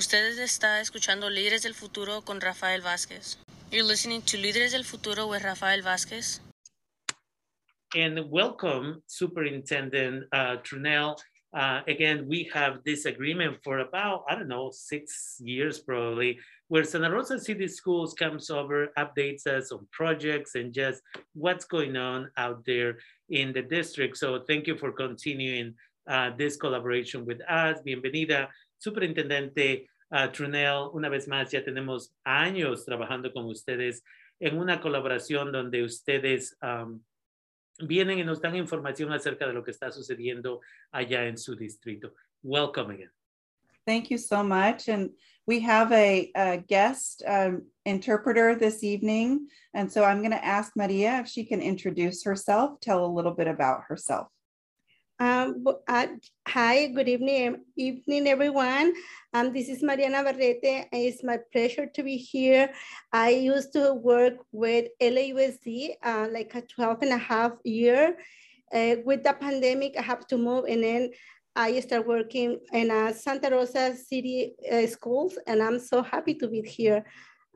Ustedes 0.00 0.38
está 0.38 0.80
escuchando 0.80 1.28
Líderes 1.28 1.60
del 1.60 1.74
Futuro 1.74 2.22
con 2.22 2.40
Rafael 2.40 2.80
Vázquez. 2.80 3.36
You're 3.70 3.86
listening 3.86 4.22
to 4.22 4.38
Líderes 4.38 4.72
del 4.72 4.84
Futuro 4.84 5.26
with 5.26 5.42
Rafael 5.42 5.82
Vázquez. 5.82 6.40
And 7.94 8.18
welcome, 8.30 9.02
Superintendent 9.06 10.24
uh, 10.32 10.56
Trunnell. 10.62 11.16
Uh, 11.52 11.82
again, 11.86 12.26
we 12.26 12.48
have 12.50 12.82
this 12.82 13.04
agreement 13.04 13.58
for 13.62 13.80
about, 13.80 14.24
I 14.26 14.36
don't 14.36 14.48
know, 14.48 14.70
six 14.72 15.36
years 15.38 15.80
probably, 15.80 16.38
where 16.68 16.84
Santa 16.84 17.10
Rosa 17.10 17.38
City 17.38 17.68
Schools 17.68 18.14
comes 18.14 18.48
over, 18.48 18.88
updates 18.96 19.46
us 19.46 19.70
on 19.70 19.86
projects 19.92 20.54
and 20.54 20.72
just 20.72 21.02
what's 21.34 21.66
going 21.66 21.98
on 21.98 22.30
out 22.38 22.64
there 22.64 22.96
in 23.28 23.52
the 23.52 23.60
district. 23.60 24.16
So 24.16 24.44
thank 24.48 24.66
you 24.66 24.78
for 24.78 24.92
continuing 24.92 25.74
uh, 26.08 26.30
this 26.38 26.56
collaboration 26.56 27.26
with 27.26 27.42
us. 27.50 27.80
Bienvenida, 27.84 28.48
Superintendente 28.78 29.89
uh, 30.10 30.30
Trunnell. 30.32 30.90
Una 30.92 31.08
vez 31.08 31.28
más, 31.28 31.50
ya 31.50 31.62
tenemos 31.62 32.12
años 32.24 32.84
trabajando 32.84 33.32
con 33.32 33.46
ustedes 33.46 34.02
en 34.38 34.58
una 34.58 34.80
colaboración 34.80 35.52
donde 35.52 35.82
ustedes 35.82 36.56
um, 36.62 37.00
vienen 37.78 38.18
y 38.18 38.24
nos 38.24 38.40
dan 38.40 38.56
información 38.56 39.12
acerca 39.12 39.46
de 39.46 39.52
lo 39.52 39.62
que 39.62 39.70
está 39.70 39.90
sucediendo 39.90 40.60
allá 40.92 41.26
en 41.26 41.36
su 41.36 41.54
distrito. 41.54 42.14
Welcome 42.42 42.94
again. 42.94 43.10
Thank 43.86 44.10
you 44.10 44.18
so 44.18 44.42
much. 44.42 44.88
And 44.88 45.10
we 45.46 45.60
have 45.60 45.90
a, 45.92 46.30
a 46.34 46.58
guest 46.58 47.22
um, 47.26 47.62
interpreter 47.84 48.54
this 48.54 48.84
evening. 48.84 49.48
And 49.74 49.90
so 49.90 50.04
I'm 50.04 50.20
going 50.20 50.30
to 50.32 50.44
ask 50.44 50.72
Maria 50.76 51.20
if 51.20 51.28
she 51.28 51.44
can 51.44 51.60
introduce 51.60 52.22
herself, 52.24 52.80
tell 52.80 53.04
a 53.04 53.06
little 53.06 53.32
bit 53.32 53.48
about 53.48 53.82
herself. 53.88 54.28
Um, 55.20 55.66
uh, 55.86 56.06
hi, 56.48 56.86
good 56.86 57.06
evening, 57.06 57.60
evening 57.76 58.26
everyone. 58.26 58.94
Um, 59.34 59.52
this 59.52 59.68
is 59.68 59.82
Mariana 59.82 60.24
Barrete. 60.24 60.86
It's 60.92 61.22
my 61.22 61.38
pleasure 61.52 61.84
to 61.84 62.02
be 62.02 62.16
here. 62.16 62.72
I 63.12 63.28
used 63.28 63.74
to 63.74 63.92
work 63.92 64.36
with 64.50 64.88
LAUSD 64.98 65.96
uh, 66.02 66.28
like 66.32 66.54
a 66.54 66.62
12 66.62 67.02
and 67.02 67.12
a 67.12 67.18
half 67.18 67.52
year. 67.64 68.16
Uh, 68.72 68.96
with 69.04 69.22
the 69.22 69.34
pandemic, 69.34 69.94
I 69.98 70.02
have 70.02 70.26
to 70.28 70.38
move 70.38 70.64
and 70.66 70.82
then 70.82 71.10
I 71.54 71.78
started 71.80 72.08
working 72.08 72.58
in 72.72 72.90
uh, 72.90 73.12
Santa 73.12 73.50
Rosa 73.50 73.94
City 73.94 74.54
uh, 74.72 74.86
schools 74.86 75.38
and 75.46 75.62
I'm 75.62 75.78
so 75.78 76.00
happy 76.02 76.32
to 76.36 76.48
be 76.48 76.62
here. 76.62 77.04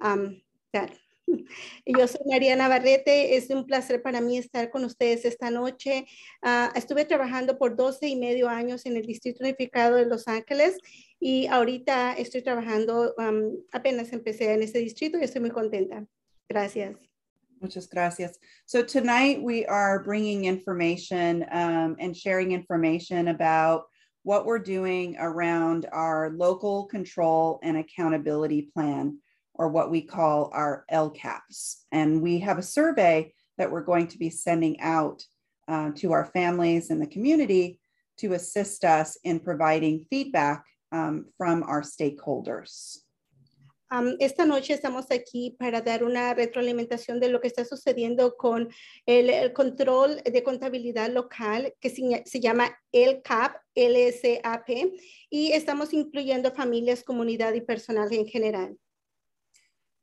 Um, 0.02 0.42
that. 0.74 0.92
Yo 1.86 2.08
soy 2.08 2.20
Mariana 2.27 2.69
Barrete, 2.69 3.36
es 3.36 3.50
un 3.50 3.67
placer 3.67 4.03
para 4.03 4.20
mí 4.20 4.39
estar 4.39 4.70
con 4.70 4.84
ustedes 4.84 5.25
esta 5.25 5.50
noche. 5.50 6.06
Uh, 6.42 6.77
estuve 6.77 7.05
trabajando 7.05 7.58
por 7.58 7.77
12 7.77 8.08
y 8.08 8.17
medio 8.17 8.48
años 8.48 8.86
en 8.86 8.97
el 8.97 9.06
Distrito 9.06 9.42
Unificado 9.42 9.97
de 9.97 10.06
Los 10.06 10.28
Ángeles 10.28 10.78
y 11.20 11.47
ahorita 11.47 12.14
estoy 12.14 12.42
trabajando, 12.42 13.14
apenas 13.72 14.12
empecé 14.12 14.52
en 14.52 14.62
ese 14.62 14.78
distrito 14.78 15.19
y 15.19 15.25
estoy 15.25 15.41
muy 15.41 15.50
contenta. 15.50 16.05
Gracias. 16.48 16.97
Muchas 17.61 17.89
gracias. 17.89 18.39
So 18.67 18.84
tonight 18.84 19.41
we 19.42 19.64
are 19.64 20.02
bringing 20.02 20.45
information 20.45 21.47
um, 21.50 21.97
and 21.98 22.14
sharing 22.14 22.52
information 22.52 23.28
about 23.28 23.86
what 24.22 24.45
we're 24.45 24.58
doing 24.58 25.17
around 25.19 25.86
our 25.92 26.30
local 26.36 26.86
control 26.86 27.61
and 27.62 27.78
accountability 27.78 28.70
plan 28.75 29.19
or 29.55 29.69
what 29.69 29.91
we 29.91 30.02
call 30.02 30.50
our 30.52 30.84
LCAPs. 30.92 31.84
And 31.92 32.20
we 32.20 32.41
have 32.41 32.58
a 32.58 32.62
survey 32.62 33.33
that 33.58 33.70
we're 33.70 33.83
going 33.83 34.08
to 34.08 34.19
be 34.19 34.30
sending 34.30 34.80
out 34.80 35.22
uh, 35.69 35.91
to 35.96 36.12
our 36.12 36.27
families 36.27 36.91
and 36.91 37.00
the 37.00 37.06
community 37.06 37.80
to 38.19 38.34
assist 38.34 38.84
us 38.84 39.16
in 39.24 39.41
providing 39.41 40.06
feedback 40.11 40.64
um, 40.92 41.27
from 41.36 41.62
our 41.64 41.83
stakeholders. 41.83 42.98
Um, 43.91 44.16
esta 44.19 44.44
noche 44.44 44.72
estamos 44.72 45.11
aquí 45.11 45.55
para 45.56 45.80
dar 45.80 46.02
una 46.02 46.34
retroalimentación 46.34 47.20
de 47.20 47.28
lo 47.28 47.41
que 47.41 47.46
está 47.46 47.64
sucediendo 47.64 48.36
con 48.36 48.68
el, 49.06 49.30
el 49.30 49.52
control 49.52 50.20
de 50.24 50.42
contabilidad 50.42 51.11
local 51.11 51.74
que 51.80 51.90
se, 51.90 52.24
se 52.27 52.40
llama 52.40 52.77
LCAP, 52.92 53.55
LSAP, 53.77 54.68
y 55.30 55.52
estamos 55.52 55.92
incluyendo 55.92 56.50
familias, 56.50 57.05
comunidad 57.05 57.55
y 57.55 57.61
personal 57.61 58.12
en 58.12 58.27
general. 58.27 58.77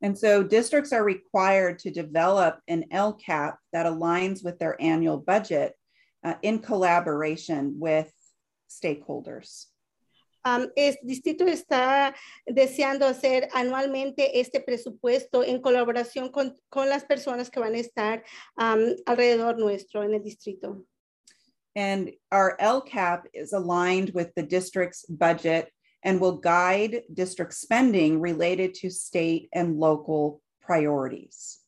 And 0.02 0.18
so 0.18 0.42
districts 0.42 0.92
are 0.92 1.04
required 1.04 1.78
to 1.80 1.90
develop 1.90 2.58
an 2.66 2.84
LCAP 2.92 3.54
that 3.72 3.86
aligns 3.86 4.44
with 4.44 4.58
their 4.58 4.76
annual 4.80 5.16
budget 5.16 5.74
uh, 6.24 6.34
in 6.42 6.58
collaboration 6.58 7.76
with 7.78 8.12
stakeholders. 8.68 9.66
Um, 10.44 10.72
el 10.76 10.96
distrito 11.04 11.46
está 11.46 12.14
deseando 12.48 13.06
hacer 13.06 13.48
anualmente 13.54 14.40
este 14.40 14.60
presupuesto 14.60 15.44
en 15.44 15.62
colaboración 15.62 16.32
con, 16.32 16.56
con 16.68 16.88
las 16.88 17.04
personas 17.04 17.48
que 17.48 17.60
van 17.60 17.74
a 17.74 17.78
estar 17.78 18.24
um, 18.56 18.96
alrededor 19.06 19.56
nuestro 19.56 20.02
en 20.02 20.14
el 20.14 20.20
distrito. 20.20 20.84
And 21.76 22.10
our 22.32 22.56
LCAP 22.60 23.26
is 23.32 23.52
aligned 23.52 24.10
with 24.14 24.34
the 24.34 24.42
district's 24.42 25.06
budget 25.06 25.70
and 26.04 26.20
will 26.20 26.36
guide 26.36 27.02
district 27.12 27.54
spending 27.54 28.20
related 28.20 28.74
to 28.74 28.90
state 28.90 29.48
and 29.52 29.78
local 29.78 30.40
priorities. 30.60 31.58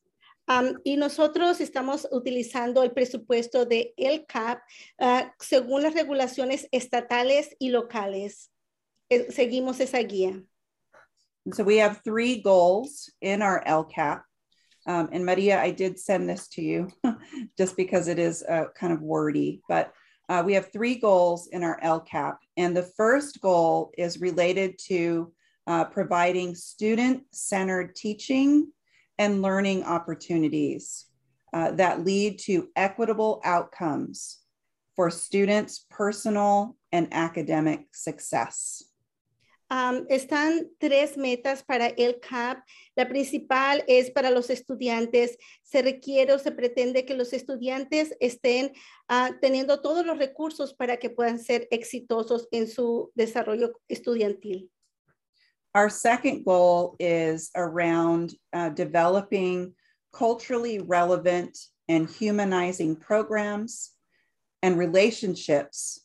Um, 0.46 0.78
y 0.84 0.96
nosotros 0.96 1.60
estamos 1.60 2.06
utilizando 2.12 2.82
el 2.82 2.90
presupuesto 2.92 3.64
de 3.64 3.94
el 3.96 4.26
CAP 4.26 4.60
uh, 5.00 5.22
según 5.40 5.82
las 5.82 5.94
regulaciones 5.94 6.68
estatales 6.70 7.56
y 7.58 7.70
locales. 7.70 8.50
Eh, 9.08 9.30
seguimos 9.30 9.80
esa 9.80 9.98
guía. 9.98 10.42
And 11.46 11.54
so 11.54 11.64
we 11.64 11.78
have 11.78 12.02
three 12.04 12.42
goals 12.42 13.10
in 13.22 13.42
our 13.42 13.62
LCAP. 13.64 14.22
Um, 14.86 15.08
and 15.12 15.24
Maria, 15.24 15.60
I 15.60 15.70
did 15.70 15.98
send 15.98 16.28
this 16.28 16.48
to 16.48 16.62
you 16.62 16.90
just 17.58 17.76
because 17.76 18.08
it 18.08 18.18
is 18.18 18.42
uh, 18.42 18.66
kind 18.78 18.92
of 18.92 19.00
wordy, 19.00 19.62
but 19.66 19.92
uh, 20.28 20.42
we 20.44 20.54
have 20.54 20.72
three 20.72 20.96
goals 20.96 21.48
in 21.48 21.62
our 21.62 21.78
LCAP. 21.80 22.36
And 22.56 22.76
the 22.76 22.90
first 22.96 23.40
goal 23.40 23.92
is 23.98 24.20
related 24.20 24.78
to 24.86 25.32
uh, 25.66 25.84
providing 25.84 26.54
student-centered 26.54 27.94
teaching 27.94 28.70
and 29.18 29.42
learning 29.42 29.84
opportunities 29.84 31.06
uh, 31.52 31.70
that 31.72 32.04
lead 32.04 32.38
to 32.40 32.68
equitable 32.74 33.40
outcomes 33.44 34.40
for 34.96 35.10
students' 35.10 35.86
personal 35.90 36.76
and 36.92 37.08
academic 37.12 37.86
success. 37.92 38.82
Um, 39.74 40.06
están 40.08 40.70
tres 40.78 41.16
metas 41.16 41.64
para 41.64 41.88
el 41.88 42.20
CAP. 42.20 42.64
La 42.94 43.08
principal 43.08 43.82
es 43.88 44.08
para 44.08 44.30
los 44.30 44.48
estudiantes. 44.48 45.36
Se 45.64 45.82
requiere 45.82 46.32
o 46.32 46.38
se 46.38 46.52
pretende 46.52 47.04
que 47.04 47.14
los 47.14 47.32
estudiantes 47.32 48.14
estén 48.20 48.72
uh, 49.10 49.34
teniendo 49.40 49.80
todos 49.80 50.06
los 50.06 50.16
recursos 50.16 50.74
para 50.74 50.96
que 50.98 51.10
puedan 51.10 51.40
ser 51.40 51.66
exitosos 51.72 52.46
en 52.52 52.68
su 52.68 53.10
desarrollo 53.16 53.72
estudiantil. 53.88 54.70
Our 55.74 55.90
second 55.90 56.44
goal 56.44 56.94
is 57.00 57.50
around 57.56 58.36
uh, 58.52 58.70
developing 58.70 59.74
culturally 60.12 60.78
relevant 60.78 61.58
and 61.88 62.08
humanizing 62.08 62.94
programs 62.94 63.90
and 64.62 64.78
relationships 64.78 66.03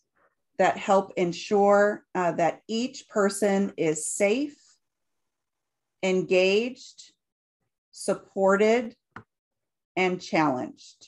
that 0.59 0.77
help 0.77 1.13
ensure 1.15 2.05
uh, 2.13 2.33
that 2.33 2.61
each 2.67 3.07
person 3.07 3.73
is 3.77 4.05
safe, 4.05 4.57
engaged, 6.03 7.13
supported, 7.91 8.95
and 9.95 10.21
challenged. 10.21 11.07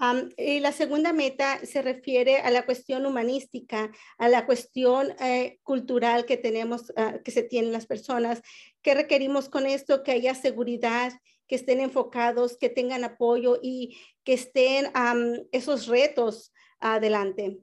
Um, 0.00 0.30
y 0.36 0.58
la 0.60 0.72
segunda 0.72 1.12
meta 1.12 1.64
se 1.64 1.80
refiere 1.82 2.38
a 2.38 2.50
la 2.50 2.64
cuestión 2.64 3.06
humanística, 3.06 3.92
a 4.18 4.28
la 4.28 4.44
cuestión 4.44 5.14
eh, 5.20 5.58
cultural 5.62 6.24
que 6.24 6.36
tenemos, 6.36 6.90
uh, 6.96 7.22
que 7.24 7.30
se 7.30 7.42
tienen 7.42 7.72
las 7.72 7.86
personas. 7.86 8.42
¿Qué 8.82 8.94
requerimos 8.94 9.48
con 9.48 9.66
esto? 9.66 10.02
Que 10.02 10.12
haya 10.12 10.34
seguridad, 10.34 11.12
que 11.46 11.56
estén 11.56 11.80
enfocados, 11.80 12.56
que 12.56 12.68
tengan 12.68 13.04
apoyo 13.04 13.58
y 13.62 13.96
que 14.24 14.34
estén 14.34 14.86
um, 14.96 15.44
esos 15.52 15.86
retos 15.86 16.52
adelante. 16.80 17.58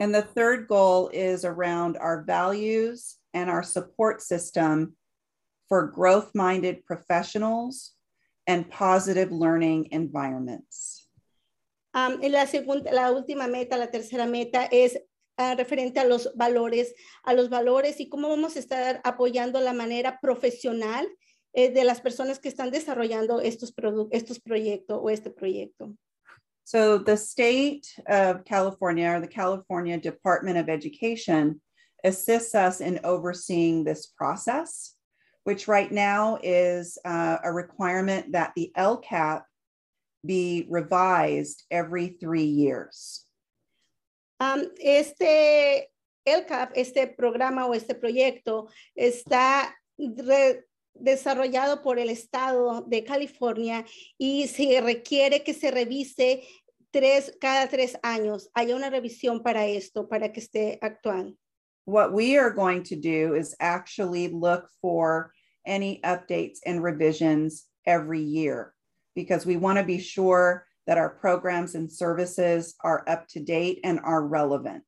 And 0.00 0.14
the 0.14 0.22
third 0.22 0.66
goal 0.66 1.08
is 1.12 1.44
around 1.44 1.96
our 1.96 2.24
values 2.24 3.16
and 3.32 3.48
our 3.48 3.62
support 3.62 4.22
system 4.22 4.96
for 5.68 5.86
growth 5.86 6.30
minded 6.34 6.84
professionals 6.84 7.92
and 8.46 8.68
positive 8.70 9.32
learning 9.32 9.88
environments. 9.92 11.08
Um, 11.94 12.20
y 12.20 12.28
la, 12.28 12.46
segunda, 12.46 12.92
la 12.92 13.12
última 13.12 13.48
meta, 13.48 13.76
la 13.76 13.86
tercera 13.86 14.26
meta 14.28 14.68
es 14.70 14.98
uh, 15.38 15.54
referente 15.56 16.00
a 16.00 16.04
los 16.04 16.28
valores, 16.34 16.92
a 17.22 17.34
los 17.34 17.48
valores 17.48 18.00
y 18.00 18.08
cómo 18.08 18.28
vamos 18.28 18.56
a 18.56 18.58
estar 18.58 19.00
apoyando 19.04 19.60
la 19.60 19.72
manera 19.72 20.18
profesional 20.20 21.06
eh, 21.52 21.70
de 21.70 21.84
las 21.84 22.00
personas 22.00 22.40
que 22.40 22.48
están 22.48 22.72
desarrollando 22.72 23.40
estos, 23.40 23.72
estos 24.10 24.40
proyectos 24.40 24.98
o 25.00 25.08
este 25.08 25.30
proyecto. 25.30 25.94
So 26.64 26.96
the 26.98 27.16
state 27.16 27.86
of 28.08 28.44
California 28.44 29.08
or 29.10 29.20
the 29.20 29.26
California 29.26 29.98
Department 29.98 30.56
of 30.56 30.68
Education 30.70 31.60
assists 32.04 32.54
us 32.54 32.80
in 32.80 33.00
overseeing 33.04 33.84
this 33.84 34.06
process, 34.06 34.94
which 35.44 35.68
right 35.68 35.92
now 35.92 36.38
is 36.42 36.98
uh, 37.04 37.38
a 37.44 37.52
requirement 37.52 38.32
that 38.32 38.52
the 38.56 38.72
LCAP 38.76 39.42
be 40.24 40.66
revised 40.70 41.64
every 41.70 42.16
three 42.20 42.44
years. 42.44 43.24
Um, 44.40 44.68
este 44.82 45.88
LCAP, 46.26 46.70
este 46.76 47.14
programa 47.16 47.66
o 47.66 47.72
este 47.72 47.94
proyecto 47.94 48.68
está 48.98 49.68
re- 49.98 50.60
desarrollado 50.94 51.82
por 51.82 51.98
el 51.98 52.10
estado 52.10 52.82
de 52.86 53.04
California 53.04 53.84
y 54.18 54.46
se 54.48 54.80
requiere 54.80 55.42
que 55.42 55.54
se 55.54 55.70
revise 55.70 56.42
tres, 56.90 57.36
cada 57.40 57.68
tres 57.68 57.96
años. 58.02 58.48
Haya 58.54 58.76
una 58.76 58.90
revisión 58.90 59.42
para 59.42 59.66
esto, 59.66 60.08
para 60.08 60.32
que 60.32 60.40
esté 60.40 60.78
actual. 60.80 61.36
What 61.86 62.12
we 62.12 62.38
are 62.38 62.50
going 62.50 62.82
to 62.84 62.96
do 62.96 63.34
is 63.34 63.54
actually 63.60 64.28
look 64.28 64.68
for 64.80 65.32
any 65.66 66.00
updates 66.02 66.60
and 66.64 66.82
revisions 66.82 67.66
every 67.86 68.20
year 68.20 68.74
because 69.14 69.44
we 69.44 69.56
want 69.56 69.78
to 69.78 69.84
be 69.84 69.98
sure 69.98 70.66
that 70.86 70.98
our 70.98 71.10
programs 71.10 71.74
and 71.74 71.90
services 71.90 72.74
are 72.82 73.04
up 73.06 73.26
to 73.28 73.40
date 73.40 73.80
and 73.84 74.00
are 74.00 74.26
relevant. 74.26 74.84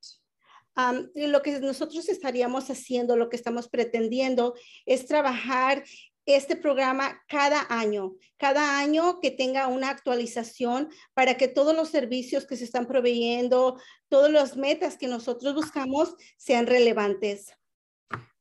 Um, 0.76 1.08
lo 1.14 1.40
que 1.40 1.58
nosotros 1.61 2.08
estaríamos 2.08 2.69
haciendo, 2.69 3.17
lo 3.17 3.31
que 3.31 3.37
estamos 3.37 3.69
pretendiendo 3.69 4.55
es 4.84 5.06
trabajar 5.06 5.84
este 6.26 6.56
programa 6.56 7.23
cada 7.28 7.67
año, 7.70 8.14
cada 8.37 8.78
año 8.78 9.20
que 9.20 9.31
tenga 9.31 9.69
una 9.69 9.90
actualización 9.90 10.90
para 11.14 11.37
que 11.37 11.49
todos 11.49 11.75
los 11.75 11.88
servicios 11.88 12.44
que 12.44 12.56
se 12.56 12.64
están 12.64 12.87
proveyendo, 12.87 13.81
todas 14.08 14.31
las 14.31 14.56
metas 14.56 14.99
que 14.99 15.06
nosotros 15.06 15.55
buscamos 15.55 16.14
sean 16.37 16.67
relevantes. 16.67 17.52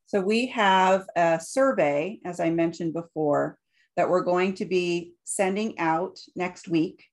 So 0.07 0.19
we 0.21 0.51
have 0.53 1.05
a 1.15 1.39
survey, 1.39 2.19
as 2.25 2.39
I 2.39 2.49
mentioned 2.49 2.93
before, 2.93 3.57
that 3.95 4.09
we're 4.09 4.23
going 4.23 4.53
to 4.55 4.65
be 4.65 5.13
sending 5.23 5.79
out 5.79 6.19
next 6.35 6.67
week 6.67 7.05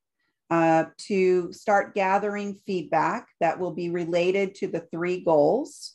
uh, 0.53 0.85
to 0.99 1.51
start 1.51 1.95
gathering 1.95 2.55
feedback 2.67 3.27
that 3.41 3.59
will 3.59 3.71
be 3.71 3.89
related 3.89 4.55
to 4.55 4.67
the 4.67 4.87
three 4.93 5.25
goals 5.25 5.95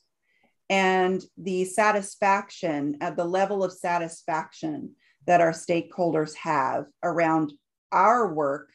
and 0.68 1.24
the 1.38 1.64
satisfaction 1.64 2.98
at 3.00 3.16
the 3.16 3.24
level 3.24 3.64
of 3.64 3.72
satisfaction 3.72 4.96
that 5.28 5.42
our 5.42 5.52
stakeholders 5.52 6.34
have 6.34 6.86
around 7.04 7.54
our 7.92 8.34
work 8.34 8.72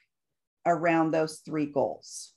around 0.64 1.11
those 1.11 1.43
three 1.44 1.67
goals. 1.67 2.32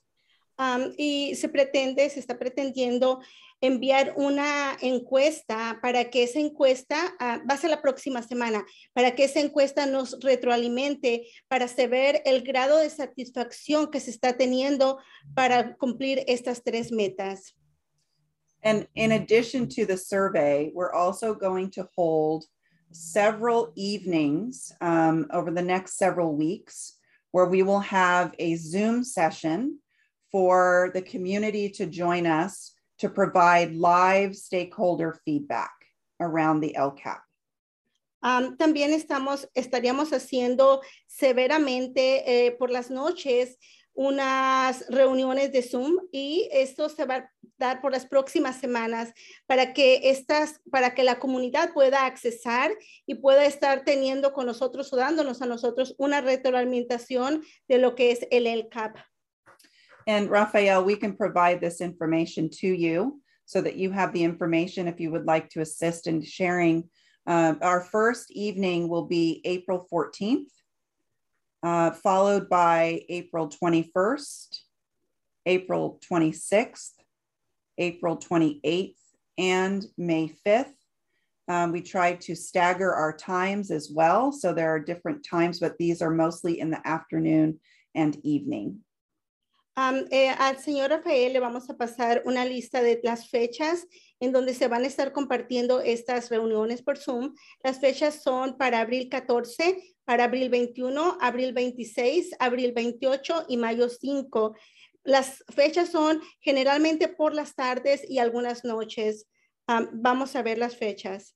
Um, 0.58 0.92
y 0.96 1.34
se 1.34 1.48
pretende, 1.50 2.08
se 2.08 2.18
está 2.18 2.38
pretendiendo 2.38 3.20
enviar 3.60 4.14
una 4.16 4.76
encuesta 4.80 5.78
para 5.82 6.10
que 6.10 6.22
esa 6.22 6.40
encuesta, 6.40 7.14
ah, 7.18 7.40
va 7.48 7.54
a 7.54 7.58
ser 7.58 7.70
la 7.70 7.82
próxima 7.82 8.22
semana, 8.22 8.64
para 8.92 9.14
que 9.14 9.24
esa 9.24 9.40
encuesta 9.40 9.86
nos 9.86 10.18
retroalimente, 10.20 11.26
para 11.48 11.68
saber 11.68 12.22
el 12.24 12.42
grado 12.42 12.78
de 12.78 12.90
satisfacción 12.90 13.90
que 13.90 14.00
se 14.00 14.10
está 14.10 14.36
teniendo 14.36 14.98
para 15.34 15.76
cumplir 15.76 16.24
estas 16.26 16.62
tres 16.62 16.90
metas. 16.90 17.54
And 18.62 18.88
in 18.94 19.12
addition 19.12 19.68
to 19.76 19.86
the 19.86 19.96
survey, 19.96 20.72
we're 20.74 20.92
also 20.92 21.34
going 21.34 21.70
to 21.72 21.88
hold 21.94 22.46
several 22.92 23.72
evenings 23.76 24.72
um, 24.80 25.26
over 25.32 25.50
the 25.52 25.62
next 25.62 25.98
several 25.98 26.34
weeks 26.34 26.98
where 27.30 27.46
we 27.46 27.62
will 27.62 27.80
have 27.80 28.34
a 28.38 28.56
Zoom 28.56 29.04
session 29.04 29.78
for 30.36 30.90
the 30.92 31.00
community 31.00 31.70
to 31.70 31.86
join 31.86 32.26
us 32.26 32.74
to 32.98 33.08
provide 33.08 33.74
live 33.74 34.36
stakeholder 34.36 35.18
feedback 35.24 35.72
around 36.20 36.60
the 36.60 36.74
LCAP. 36.76 37.22
Um, 38.22 38.58
también 38.58 38.92
estamos, 38.92 39.48
estaríamos 39.54 40.12
haciendo 40.12 40.82
severamente 41.06 42.24
eh, 42.26 42.50
por 42.50 42.70
las 42.70 42.90
noches 42.90 43.56
unas 43.94 44.84
reuniones 44.90 45.52
de 45.52 45.62
Zoom 45.62 46.00
y 46.12 46.50
esto 46.52 46.90
se 46.90 47.06
va 47.06 47.14
a 47.14 47.30
dar 47.56 47.80
por 47.80 47.92
las 47.92 48.04
próximas 48.04 48.60
semanas 48.60 49.14
para 49.46 49.72
que 49.72 50.10
estas, 50.10 50.60
para 50.70 50.94
que 50.94 51.02
la 51.02 51.18
comunidad 51.18 51.72
pueda 51.72 52.04
accesar 52.04 52.72
y 53.06 53.14
pueda 53.14 53.46
estar 53.46 53.84
teniendo 53.84 54.34
con 54.34 54.44
nosotros 54.44 54.92
o 54.92 54.96
dándonos 54.96 55.40
a 55.40 55.46
nosotros 55.46 55.94
una 55.96 56.20
retroalimentación 56.20 57.42
de 57.68 57.78
lo 57.78 57.94
que 57.94 58.10
es 58.10 58.26
el 58.30 58.46
LCAP. 58.46 58.98
And 60.06 60.30
Raphael, 60.30 60.84
we 60.84 60.96
can 60.96 61.16
provide 61.16 61.60
this 61.60 61.80
information 61.80 62.48
to 62.60 62.68
you 62.68 63.20
so 63.44 63.60
that 63.60 63.76
you 63.76 63.90
have 63.90 64.12
the 64.12 64.22
information 64.22 64.86
if 64.88 65.00
you 65.00 65.10
would 65.10 65.24
like 65.24 65.48
to 65.50 65.60
assist 65.60 66.06
in 66.06 66.22
sharing. 66.22 66.88
Uh, 67.26 67.54
our 67.60 67.80
first 67.80 68.30
evening 68.30 68.88
will 68.88 69.06
be 69.06 69.40
April 69.44 69.86
14th, 69.92 70.46
uh, 71.64 71.90
followed 71.90 72.48
by 72.48 73.02
April 73.08 73.48
21st, 73.48 74.58
April 75.46 76.00
26th, 76.08 76.92
April 77.78 78.16
28th, 78.16 78.94
and 79.38 79.84
May 79.98 80.32
5th. 80.46 80.72
Um, 81.48 81.72
we 81.72 81.82
try 81.82 82.14
to 82.14 82.34
stagger 82.34 82.92
our 82.92 83.16
times 83.16 83.70
as 83.70 83.90
well. 83.92 84.32
So 84.32 84.52
there 84.52 84.70
are 84.70 84.80
different 84.80 85.24
times, 85.24 85.60
but 85.60 85.78
these 85.78 86.02
are 86.02 86.10
mostly 86.10 86.58
in 86.58 86.70
the 86.70 86.86
afternoon 86.86 87.60
and 87.94 88.16
evening. 88.24 88.80
Um, 89.78 90.06
eh, 90.10 90.30
al 90.30 90.58
señor 90.58 90.88
Rafael 90.88 91.34
le 91.34 91.40
vamos 91.40 91.68
a 91.68 91.76
pasar 91.76 92.22
una 92.24 92.46
lista 92.46 92.82
de 92.82 92.98
las 93.02 93.28
fechas 93.28 93.86
en 94.20 94.32
donde 94.32 94.54
se 94.54 94.68
van 94.68 94.84
a 94.84 94.86
estar 94.86 95.12
compartiendo 95.12 95.82
estas 95.82 96.30
reuniones 96.30 96.80
por 96.80 96.96
Zoom. 96.96 97.34
Las 97.62 97.78
fechas 97.78 98.22
son 98.22 98.56
para 98.56 98.80
abril 98.80 99.10
14, 99.10 99.96
para 100.06 100.24
abril 100.24 100.48
21, 100.48 101.18
abril 101.20 101.52
26, 101.52 102.36
abril 102.38 102.72
28 102.72 103.44
y 103.48 103.58
mayo 103.58 103.90
5. 103.90 104.56
Las 105.04 105.44
fechas 105.54 105.90
son 105.90 106.22
generalmente 106.40 107.08
por 107.08 107.34
las 107.34 107.54
tardes 107.54 108.02
y 108.08 108.18
algunas 108.18 108.64
noches. 108.64 109.26
Vamos 109.92 110.36
a 110.36 110.42
ver 110.42 110.56
las 110.56 110.74
fechas. 110.74 111.34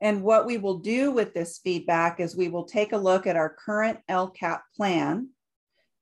And 0.00 0.22
what 0.22 0.46
we 0.46 0.56
will 0.56 0.78
do 0.80 1.10
with 1.10 1.34
this 1.34 1.58
feedback 1.58 2.18
is 2.18 2.34
we 2.34 2.48
will 2.48 2.64
take 2.64 2.94
a 2.94 2.98
look 2.98 3.26
at 3.26 3.36
our 3.36 3.54
current 3.54 3.98
LCAP 4.08 4.60
plan 4.74 5.35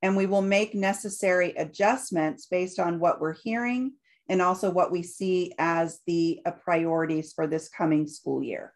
and 0.04 0.14
we 0.14 0.26
will 0.26 0.42
make 0.42 0.74
necessary 0.74 1.54
adjustments 1.56 2.46
based 2.46 2.78
on 2.78 3.00
what 3.00 3.22
we're 3.22 3.32
hearing 3.32 3.94
and 4.28 4.42
also 4.42 4.70
what 4.70 4.92
we 4.92 5.02
see 5.02 5.54
as 5.58 6.00
the 6.06 6.40
uh, 6.44 6.50
priorities 6.50 7.32
for 7.32 7.46
this 7.46 7.70
coming 7.70 8.06
school 8.06 8.42
year. 8.42 8.74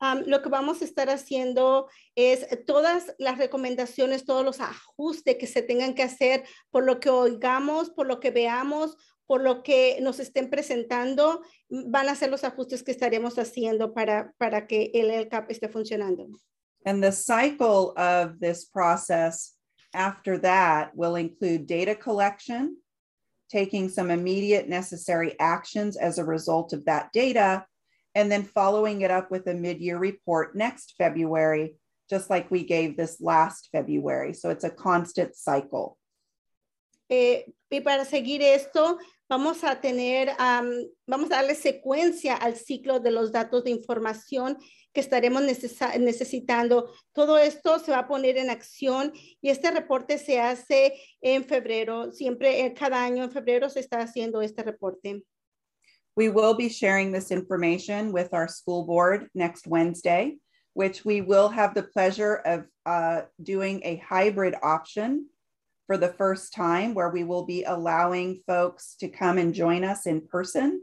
Um, 0.00 0.24
lo 0.26 0.40
que 0.40 0.50
vamos 0.50 0.82
a 0.82 0.84
estar 0.84 1.06
haciendo 1.06 1.86
es 2.16 2.44
todas 2.66 3.08
las 3.20 3.38
recomendaciones, 3.38 4.24
todos 4.24 4.44
los 4.44 4.58
ajustes 4.58 5.38
que 5.38 5.46
se 5.46 5.62
tengan 5.62 5.94
que 5.94 6.02
hacer 6.02 6.42
por 6.72 6.84
lo 6.84 6.98
que 6.98 7.08
oigamos, 7.08 7.90
por 7.94 8.08
lo 8.08 8.18
que 8.18 8.32
veamos, 8.32 8.96
por 9.28 9.42
lo 9.42 9.62
que 9.62 10.00
nos 10.00 10.18
estén 10.18 10.50
presentando, 10.50 11.42
van 11.68 12.08
a 12.08 12.16
ser 12.16 12.30
los 12.30 12.42
ajustes 12.42 12.82
que 12.82 12.90
estaremos 12.90 13.38
haciendo 13.38 13.94
para, 13.94 14.32
para 14.38 14.66
que 14.66 14.90
el 14.92 15.08
LCAP 15.08 15.52
esté 15.52 15.68
funcionando. 15.68 16.26
And 16.84 17.00
the 17.00 17.12
cycle 17.12 17.92
of 17.96 18.40
this 18.40 18.64
process 18.64 19.56
after 19.94 20.38
that 20.38 20.96
will 20.96 21.16
include 21.16 21.66
data 21.66 21.94
collection, 21.94 22.76
taking 23.50 23.88
some 23.88 24.10
immediate 24.10 24.68
necessary 24.68 25.38
actions 25.38 25.96
as 25.96 26.18
a 26.18 26.24
result 26.24 26.72
of 26.72 26.84
that 26.86 27.12
data, 27.12 27.64
and 28.14 28.30
then 28.30 28.44
following 28.44 29.02
it 29.02 29.10
up 29.10 29.30
with 29.30 29.46
a 29.46 29.54
mid-year 29.54 29.98
report 29.98 30.54
next 30.56 30.94
February, 30.98 31.74
just 32.10 32.30
like 32.30 32.50
we 32.50 32.64
gave 32.64 32.96
this 32.96 33.20
last 33.20 33.68
February. 33.72 34.34
So 34.34 34.50
it's 34.50 34.64
a 34.64 34.70
constant 34.70 35.34
cycle. 35.34 35.96
Eh, 37.14 37.52
y 37.68 37.80
para 37.82 38.06
seguir 38.06 38.40
esto, 38.40 38.96
vamos 39.28 39.64
a 39.64 39.82
tener, 39.82 40.30
um, 40.30 40.88
vamos 41.06 41.30
a 41.30 41.36
darle 41.36 41.54
secuencia 41.54 42.34
al 42.34 42.56
ciclo 42.56 43.00
de 43.00 43.10
los 43.10 43.30
datos 43.30 43.64
de 43.64 43.70
información 43.70 44.56
que 44.94 45.02
estaremos 45.02 45.42
necesitando. 45.42 46.90
Todo 47.12 47.36
esto 47.36 47.78
se 47.80 47.90
va 47.90 47.98
a 47.98 48.08
poner 48.08 48.38
en 48.38 48.48
acción 48.48 49.12
y 49.42 49.50
este 49.50 49.70
reporte 49.70 50.16
se 50.16 50.40
hace 50.40 50.94
en 51.20 51.44
febrero. 51.44 52.12
Siempre, 52.12 52.64
eh, 52.64 52.72
cada 52.72 53.04
año 53.04 53.24
en 53.24 53.30
febrero 53.30 53.68
se 53.68 53.80
está 53.80 53.98
haciendo 53.98 54.40
este 54.40 54.62
reporte. 54.62 55.22
We 56.16 56.30
will 56.30 56.56
be 56.56 56.70
sharing 56.70 57.12
this 57.12 57.30
information 57.30 58.10
with 58.10 58.32
our 58.32 58.48
school 58.48 58.86
board 58.86 59.28
next 59.34 59.66
Wednesday, 59.66 60.38
which 60.72 61.04
we 61.04 61.20
will 61.20 61.50
have 61.50 61.74
the 61.74 61.82
pleasure 61.82 62.40
of 62.46 62.64
uh, 62.86 63.26
doing 63.36 63.82
a 63.84 63.96
hybrid 63.96 64.54
option 64.62 65.26
for 65.86 65.96
the 65.96 66.12
first 66.12 66.52
time 66.52 66.94
where 66.94 67.10
we 67.10 67.24
will 67.24 67.44
be 67.44 67.64
allowing 67.64 68.40
folks 68.46 68.94
to 69.00 69.08
come 69.08 69.38
and 69.38 69.54
join 69.54 69.84
us 69.84 70.06
in 70.06 70.20
person 70.20 70.80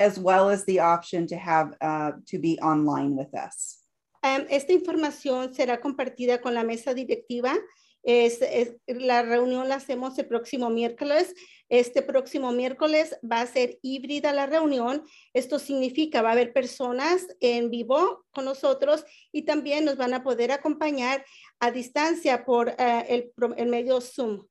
as 0.00 0.18
well 0.18 0.50
as 0.50 0.64
the 0.64 0.80
option 0.80 1.26
to 1.28 1.36
have 1.36 1.74
uh, 1.80 2.12
to 2.26 2.38
be 2.38 2.58
online 2.60 3.16
with 3.16 3.32
us. 3.34 3.78
Um, 4.24 4.46
esta 4.50 4.72
información 4.72 5.52
será 5.54 5.80
compartida 5.80 6.40
con 6.40 6.54
la 6.54 6.62
mesa 6.62 6.94
directiva 6.94 7.56
Es, 8.02 8.42
es- 8.42 8.74
la 8.86 9.22
reunión 9.22 9.68
la 9.68 9.76
hacemos 9.76 10.18
el 10.18 10.26
próximo 10.26 10.70
miércoles. 10.70 11.34
Este 11.68 12.02
próximo 12.02 12.52
miércoles 12.52 13.16
va 13.22 13.40
a 13.40 13.46
ser 13.46 13.78
híbrida 13.82 14.32
la 14.32 14.46
reunión. 14.46 15.04
Esto 15.32 15.58
significa 15.58 16.20
va 16.20 16.30
a 16.30 16.32
haber 16.32 16.52
personas 16.52 17.26
en 17.40 17.70
vivo 17.70 18.24
con 18.32 18.44
nosotros 18.44 19.04
y 19.32 19.42
también 19.42 19.84
nos 19.84 19.96
van 19.96 20.14
a 20.14 20.22
poder 20.22 20.52
acompañar 20.52 21.24
a 21.60 21.70
distancia 21.70 22.44
por 22.44 22.74
eh, 22.78 23.30
el 23.56 23.66
medio 23.68 24.00
Zoom. 24.00 24.46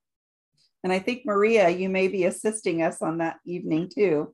And 0.84 0.92
I 0.92 1.00
think 1.00 1.26
Maria, 1.26 1.70
you 1.70 1.90
may 1.90 2.08
be 2.08 2.26
assisting 2.26 2.82
us 2.82 3.02
on 3.04 3.20
that 3.20 3.38
evening 3.46 3.88
too. 3.88 4.34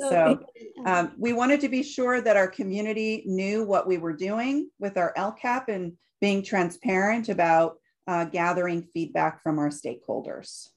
So 0.00 0.40
um, 0.86 1.12
we 1.16 1.32
wanted 1.32 1.60
to 1.60 1.68
be 1.68 1.84
sure 1.84 2.20
that 2.20 2.36
our 2.36 2.48
community 2.48 3.22
knew 3.26 3.62
what 3.64 3.86
we 3.86 3.96
were 3.96 4.12
doing 4.12 4.68
with 4.80 4.96
our 4.96 5.12
LCAP 5.16 5.68
and 5.68 5.92
being 6.20 6.42
transparent 6.42 7.28
about 7.28 7.76
uh, 8.06 8.24
gathering 8.24 8.82
feedback 8.82 9.42
from 9.42 9.58
our 9.58 9.70
stakeholders. 9.70 10.70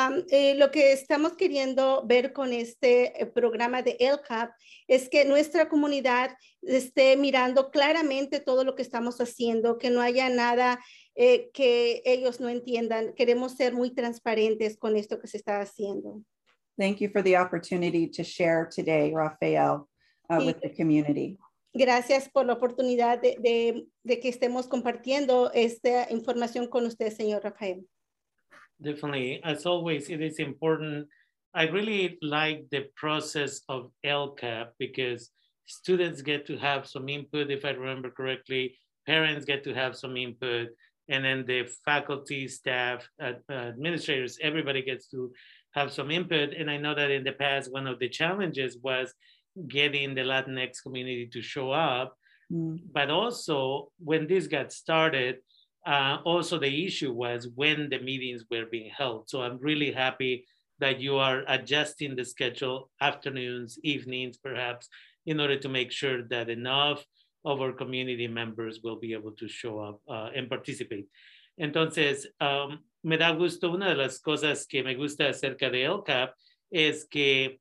Am, 0.00 0.24
eh, 0.30 0.54
lo 0.54 0.70
que 0.70 0.92
estamos 0.92 1.32
queriendo 1.32 2.04
ver 2.06 2.32
con 2.32 2.52
este 2.52 3.20
eh, 3.20 3.26
programa 3.26 3.82
de 3.82 3.96
LCAP 3.98 4.52
es 4.86 5.08
que 5.08 5.24
nuestra 5.24 5.68
comunidad 5.68 6.36
esté 6.62 7.16
mirando 7.16 7.72
claramente 7.72 8.38
todo 8.38 8.62
lo 8.62 8.76
que 8.76 8.82
estamos 8.82 9.20
haciendo, 9.20 9.76
que 9.76 9.90
no 9.90 10.00
haya 10.00 10.28
nada 10.28 10.78
eh, 11.16 11.50
que 11.52 12.00
ellos 12.04 12.38
no 12.38 12.48
entiendan. 12.48 13.12
Queremos 13.14 13.56
ser 13.56 13.74
muy 13.74 13.90
transparentes 13.90 14.78
con 14.78 14.94
esto 14.94 15.18
que 15.18 15.26
se 15.26 15.36
está 15.36 15.60
haciendo. 15.60 16.22
Thank 16.78 17.00
you 17.00 17.10
for 17.10 17.20
the 17.20 17.36
opportunity 17.36 18.08
to 18.08 18.22
share 18.22 18.68
today, 18.72 19.12
Rafael, 19.12 19.88
uh, 20.30 20.40
with 20.46 20.60
the 20.62 20.72
community. 20.72 21.38
Gracias 21.74 22.28
por 22.28 22.46
la 22.46 22.54
oportunidad 22.54 23.20
de, 23.20 23.36
de- 23.40 23.86
de 24.02 24.20
que 24.20 24.28
estemos 24.28 24.66
compartiendo 24.68 25.50
esta 25.52 26.10
información 26.10 26.66
con 26.68 26.86
usted, 26.86 27.10
señor 27.12 27.42
Rafael. 27.44 27.84
Definitely. 28.78 29.40
As 29.44 29.66
always, 29.66 30.08
it 30.08 30.20
is 30.22 30.38
important. 30.38 31.08
I 31.54 31.64
really 31.68 32.16
like 32.22 32.66
the 32.70 32.90
process 32.96 33.62
of 33.68 33.90
LCAP 34.04 34.68
because 34.78 35.30
students 35.66 36.22
get 36.22 36.46
to 36.46 36.56
have 36.56 36.86
some 36.86 37.08
input, 37.08 37.50
if 37.50 37.64
I 37.64 37.70
remember 37.70 38.10
correctly, 38.10 38.78
parents 39.06 39.44
get 39.44 39.64
to 39.64 39.74
have 39.74 39.96
some 39.96 40.16
input, 40.16 40.68
and 41.08 41.24
then 41.24 41.44
the 41.46 41.64
faculty, 41.84 42.46
staff, 42.48 43.08
ad- 43.20 43.42
administrators, 43.50 44.38
everybody 44.40 44.82
gets 44.82 45.08
to 45.08 45.32
have 45.72 45.92
some 45.92 46.10
input. 46.10 46.50
And 46.54 46.70
I 46.70 46.76
know 46.78 46.94
that 46.94 47.10
in 47.10 47.24
the 47.24 47.32
past, 47.32 47.72
one 47.72 47.86
of 47.86 47.98
the 47.98 48.08
challenges 48.08 48.78
was 48.82 49.12
getting 49.66 50.14
the 50.14 50.22
Latinx 50.22 50.82
community 50.82 51.28
to 51.32 51.42
show 51.42 51.70
up 51.70 52.16
Mm, 52.52 52.80
but 52.92 53.10
also 53.10 53.92
when 53.98 54.26
this 54.26 54.46
got 54.46 54.72
started, 54.72 55.38
uh, 55.86 56.18
also 56.24 56.58
the 56.58 56.86
issue 56.86 57.12
was 57.12 57.48
when 57.54 57.88
the 57.90 57.98
meetings 57.98 58.44
were 58.50 58.66
being 58.70 58.90
held. 58.96 59.28
So 59.28 59.42
I'm 59.42 59.58
really 59.58 59.92
happy 59.92 60.46
that 60.80 61.00
you 61.00 61.16
are 61.16 61.44
adjusting 61.48 62.14
the 62.14 62.24
schedule, 62.24 62.90
afternoons, 63.00 63.78
evenings, 63.82 64.38
perhaps, 64.38 64.88
in 65.26 65.40
order 65.40 65.58
to 65.58 65.68
make 65.68 65.92
sure 65.92 66.22
that 66.28 66.48
enough 66.48 67.04
of 67.44 67.60
our 67.60 67.72
community 67.72 68.28
members 68.28 68.80
will 68.82 68.98
be 68.98 69.12
able 69.12 69.32
to 69.32 69.48
show 69.48 69.80
up 69.80 70.00
uh, 70.08 70.30
and 70.34 70.48
participate. 70.48 71.06
Entonces, 71.60 72.26
um, 72.40 72.78
me 73.02 73.16
da 73.16 73.32
gusto, 73.32 73.72
una 73.72 73.88
de 73.88 73.96
las 73.96 74.20
cosas 74.20 74.66
que 74.66 74.82
me 74.82 74.94
gusta 74.94 75.28
acerca 75.28 75.70
de 75.70 75.84
LCAP 75.84 76.32
es 76.70 77.04
que 77.04 77.58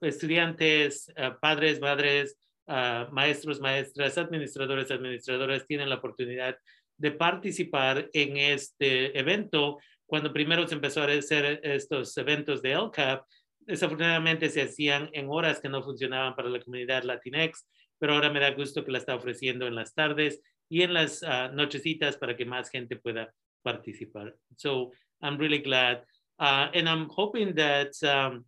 estudiantes, 0.00 1.12
eh, 1.16 1.32
padres, 1.40 1.80
madres, 1.80 2.36
ah, 2.66 3.08
maestros, 3.12 3.60
maestras, 3.60 4.18
administradores, 4.18 4.90
administradoras 4.90 5.66
tienen 5.66 5.88
la 5.88 5.96
oportunidad 5.96 6.56
de 6.96 7.12
participar 7.12 8.08
en 8.12 8.36
este 8.36 9.18
evento. 9.18 9.78
Cuando 10.06 10.32
primero 10.32 10.66
se 10.66 10.74
empezó 10.74 11.02
a 11.02 11.06
hacer 11.06 11.60
estos 11.62 12.16
eventos 12.16 12.62
de 12.62 12.72
LCAP, 12.72 13.24
desafortunadamente 13.60 14.48
se 14.48 14.62
hacían 14.62 15.10
en 15.12 15.28
horas 15.28 15.60
que 15.60 15.68
no 15.68 15.82
funcionaban 15.82 16.34
para 16.34 16.48
la 16.48 16.60
comunidad 16.60 17.04
Latinx, 17.04 17.66
pero 17.98 18.14
ahora 18.14 18.30
me 18.30 18.40
da 18.40 18.50
gusto 18.52 18.84
que 18.84 18.92
la 18.92 18.98
está 18.98 19.14
ofreciendo 19.14 19.66
en 19.66 19.74
las 19.74 19.94
tardes 19.94 20.40
y 20.68 20.82
en 20.82 20.94
las 20.94 21.22
ah, 21.22 21.50
nochecitas 21.52 22.16
para 22.16 22.36
que 22.36 22.46
más 22.46 22.70
gente 22.70 22.96
pueda 22.96 23.32
participar. 23.62 24.34
So 24.56 24.92
I'm 25.20 25.38
really 25.38 25.58
glad. 25.58 26.04
Uh, 26.38 26.68
and 26.72 26.88
I'm 26.88 27.08
hoping 27.08 27.54
that 27.56 27.92
um, 28.04 28.36
uh, 28.36 28.40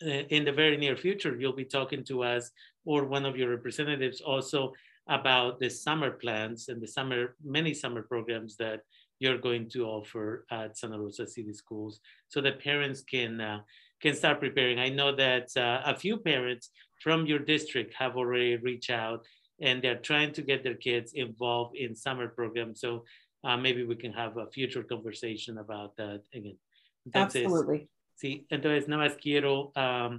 in 0.00 0.44
the 0.44 0.52
very 0.52 0.76
near 0.76 0.96
future, 0.96 1.36
you'll 1.38 1.52
be 1.52 1.64
talking 1.64 2.04
to 2.04 2.22
us 2.22 2.50
or 2.84 3.04
one 3.04 3.26
of 3.26 3.36
your 3.36 3.50
representatives 3.50 4.20
also 4.20 4.72
about 5.08 5.60
the 5.60 5.70
summer 5.70 6.10
plans 6.10 6.68
and 6.68 6.80
the 6.80 6.88
summer, 6.88 7.36
many 7.44 7.72
summer 7.72 8.02
programs 8.02 8.56
that 8.56 8.80
you're 9.18 9.38
going 9.38 9.68
to 9.70 9.84
offer 9.84 10.44
at 10.50 10.76
Santa 10.76 10.98
Rosa 10.98 11.26
City 11.26 11.52
Schools 11.52 12.00
so 12.28 12.40
that 12.40 12.62
parents 12.62 13.02
can, 13.02 13.40
uh, 13.40 13.60
can 14.00 14.14
start 14.14 14.40
preparing. 14.40 14.78
I 14.78 14.88
know 14.88 15.14
that 15.16 15.56
uh, 15.56 15.82
a 15.86 15.96
few 15.96 16.18
parents 16.18 16.70
from 17.02 17.26
your 17.26 17.38
district 17.38 17.94
have 17.98 18.16
already 18.16 18.56
reached 18.56 18.90
out 18.90 19.24
and 19.60 19.80
they're 19.82 19.96
trying 19.96 20.32
to 20.32 20.42
get 20.42 20.62
their 20.62 20.74
kids 20.74 21.12
involved 21.14 21.76
in 21.76 21.94
summer 21.94 22.28
programs. 22.28 22.80
So 22.80 23.04
uh, 23.44 23.56
maybe 23.56 23.84
we 23.84 23.96
can 23.96 24.12
have 24.12 24.36
a 24.36 24.46
future 24.48 24.82
conversation 24.82 25.58
about 25.58 25.96
that 25.96 26.22
again. 26.34 26.58
Entonces, 27.08 27.44
Absolutely. 27.44 27.88
Sí, 28.16 28.46
entonces 28.48 28.88
nada 28.88 29.04
más 29.04 29.16
quiero 29.18 29.72
um, 29.76 30.16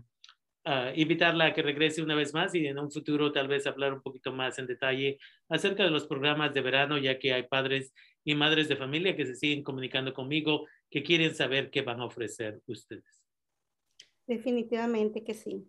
uh, 0.68 0.92
invitarla 0.96 1.46
a 1.46 1.54
que 1.54 1.64
regrese 1.64 2.04
una 2.04 2.14
vez 2.14 2.32
más 2.32 2.54
y 2.54 2.68
en 2.68 2.78
un 2.78 2.92
futuro 2.92 3.32
tal 3.32 3.48
vez 3.48 3.66
hablar 3.66 3.92
un 3.92 4.04
poquito 4.04 4.32
más 4.32 4.60
en 4.60 4.68
detalle 4.68 5.18
acerca 5.50 5.84
de 5.84 5.90
los 5.90 6.06
programas 6.06 6.54
de 6.54 6.62
verano, 6.62 7.00
ya 7.00 7.18
que 7.18 7.34
hay 7.34 7.44
padres 7.44 7.92
y 8.24 8.36
madres 8.36 8.68
de 8.68 8.76
familia 8.76 9.16
que 9.16 9.26
se 9.26 9.34
siguen 9.34 9.64
comunicando 9.64 10.14
conmigo 10.14 10.68
que 10.92 11.02
quieren 11.02 11.34
saber 11.34 11.72
qué 11.72 11.82
van 11.82 12.00
a 12.00 12.06
ofrecer 12.06 12.62
ustedes. 12.68 13.26
Definitivamente 14.28 15.24
que 15.24 15.34
sí. 15.34 15.66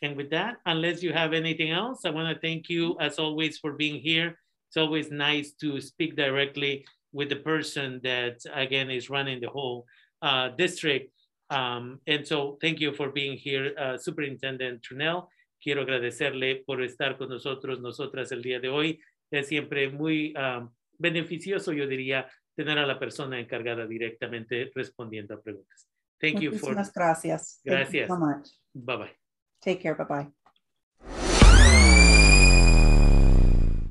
And 0.00 0.16
with 0.16 0.30
that, 0.30 0.58
unless 0.64 1.02
you 1.02 1.12
have 1.12 1.34
anything 1.34 1.70
else, 1.70 2.06
I 2.06 2.10
want 2.10 2.34
to 2.34 2.40
thank 2.40 2.70
you 2.70 2.96
as 2.98 3.18
always 3.18 3.58
for 3.58 3.72
being 3.72 4.00
here. 4.00 4.38
It's 4.68 4.78
always 4.78 5.10
nice 5.10 5.52
to 5.60 5.78
speak 5.82 6.16
directly 6.16 6.86
with 7.12 7.28
the 7.28 7.36
person 7.36 8.00
that 8.04 8.38
again 8.54 8.90
is 8.90 9.10
running 9.10 9.40
the 9.40 9.50
whole 9.50 9.84
uh, 10.22 10.50
district. 10.56 11.12
Um, 11.50 12.00
and 12.06 12.26
so 12.26 12.58
thank 12.60 12.80
you 12.80 12.92
for 12.92 13.10
being 13.10 13.36
here, 13.36 13.74
uh, 13.78 13.98
Superintendent 13.98 14.82
Trunell. 14.82 15.28
Quiero 15.62 15.82
agradecerle 15.82 16.64
por 16.64 16.82
estar 16.82 17.18
con 17.18 17.28
nosotros, 17.28 17.80
nosotras 17.80 18.32
el 18.32 18.42
día 18.42 18.60
de 18.60 18.68
hoy. 18.68 19.00
Es 19.30 19.48
siempre 19.48 19.90
muy 19.90 20.34
um, 20.36 20.70
beneficioso, 20.98 21.72
yo 21.72 21.86
diría, 21.86 22.28
tener 22.56 22.78
a 22.78 22.86
la 22.86 22.98
persona 22.98 23.38
encargada 23.38 23.86
directamente 23.86 24.70
respondiendo 24.74 25.34
a 25.34 25.40
preguntas. 25.40 25.88
Thank 26.20 26.40
you 26.40 26.50
for, 26.50 26.74
Muchísimas 26.74 26.92
gracias. 26.92 27.60
Thank 27.64 27.64
you 27.64 27.78
Gracias. 27.78 28.08
so 28.08 28.16
much. 28.16 28.48
bye 28.74 28.96
bye. 28.96 29.16
Take 29.60 29.80
care. 29.80 29.94
Bye-bye. 29.94 30.32